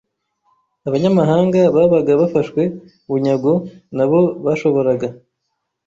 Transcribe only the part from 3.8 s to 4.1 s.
na